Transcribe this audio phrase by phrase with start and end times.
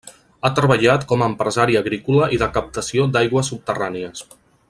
[0.47, 4.27] Ha treballat com a empresari agrícola i de captació d'aigües subterrànies.